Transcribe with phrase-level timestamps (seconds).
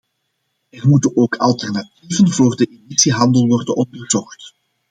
[0.71, 4.53] Er moeten ook alternatieven voor de emissiehandel worden onderzocht.